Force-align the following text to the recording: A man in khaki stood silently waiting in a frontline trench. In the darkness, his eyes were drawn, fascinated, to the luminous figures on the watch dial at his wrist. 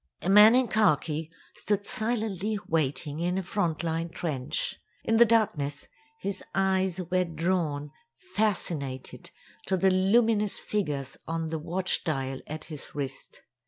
A 0.23 0.31
man 0.31 0.55
in 0.55 0.67
khaki 0.67 1.29
stood 1.53 1.85
silently 1.85 2.57
waiting 2.67 3.19
in 3.19 3.37
a 3.37 3.43
frontline 3.43 4.11
trench. 4.11 4.79
In 5.03 5.17
the 5.17 5.25
darkness, 5.25 5.87
his 6.19 6.43
eyes 6.55 6.99
were 7.11 7.23
drawn, 7.23 7.91
fascinated, 8.15 9.29
to 9.67 9.77
the 9.77 9.91
luminous 9.91 10.57
figures 10.57 11.17
on 11.27 11.49
the 11.49 11.59
watch 11.59 12.03
dial 12.03 12.41
at 12.47 12.65
his 12.65 12.95
wrist. 12.95 13.43